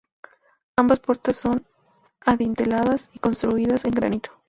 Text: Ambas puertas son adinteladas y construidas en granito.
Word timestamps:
Ambas 0.79 0.99
puertas 0.99 1.35
son 1.35 1.63
adinteladas 2.25 3.11
y 3.13 3.19
construidas 3.19 3.85
en 3.85 3.91
granito. 3.91 4.31